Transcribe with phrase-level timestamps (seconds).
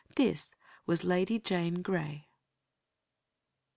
[0.15, 0.55] This
[0.87, 2.27] was Lady Jane Grey.